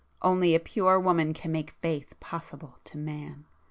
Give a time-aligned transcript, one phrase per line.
[0.23, 3.45] Only a pure woman can make faith possible to man.